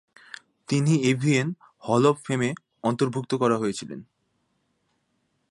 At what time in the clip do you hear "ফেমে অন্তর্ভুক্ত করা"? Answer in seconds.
2.25-3.57